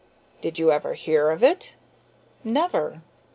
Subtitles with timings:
[0.41, 1.75] "Did you ever hear of it?"
[2.43, 3.03] "Never."